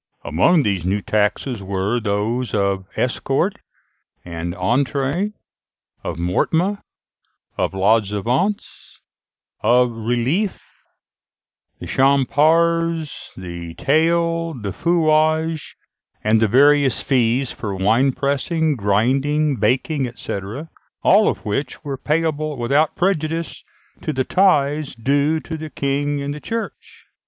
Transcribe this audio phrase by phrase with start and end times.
[0.23, 3.57] Among these new taxes were those of escorte
[4.25, 5.33] and entrée,
[6.03, 6.81] of mortmain,
[7.55, 8.97] of lods et ventes,
[9.59, 10.65] of relief,
[11.77, 15.75] the champarts, the taille, the fouage,
[16.23, 20.33] and the various fees for wine pressing, grinding, baking, &c.,
[21.03, 23.63] all of which were payable without prejudice
[24.01, 27.05] to the tithes due to the King and the Church.